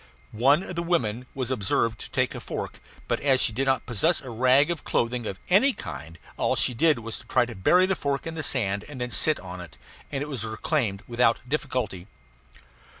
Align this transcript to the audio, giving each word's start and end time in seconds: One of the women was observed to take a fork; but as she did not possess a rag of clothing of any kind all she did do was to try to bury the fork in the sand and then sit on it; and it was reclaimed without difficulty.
One 0.31 0.63
of 0.63 0.75
the 0.75 0.81
women 0.81 1.27
was 1.35 1.51
observed 1.51 1.99
to 1.99 2.09
take 2.09 2.33
a 2.33 2.39
fork; 2.39 2.79
but 3.07 3.19
as 3.19 3.39
she 3.39 3.53
did 3.53 3.65
not 3.67 3.85
possess 3.85 4.19
a 4.19 4.31
rag 4.31 4.71
of 4.71 4.83
clothing 4.83 5.27
of 5.27 5.37
any 5.47 5.73
kind 5.73 6.17
all 6.37 6.55
she 6.55 6.73
did 6.73 6.95
do 6.95 7.03
was 7.03 7.19
to 7.19 7.27
try 7.27 7.45
to 7.45 7.53
bury 7.53 7.85
the 7.85 7.95
fork 7.95 8.25
in 8.25 8.33
the 8.33 8.41
sand 8.41 8.83
and 8.89 8.99
then 8.99 9.11
sit 9.11 9.39
on 9.39 9.61
it; 9.61 9.77
and 10.11 10.23
it 10.23 10.27
was 10.27 10.43
reclaimed 10.43 11.03
without 11.07 11.41
difficulty. 11.47 12.07